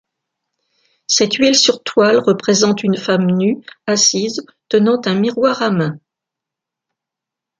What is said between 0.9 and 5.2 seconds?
Cette huile sur toile représente une femme nue assise tenant un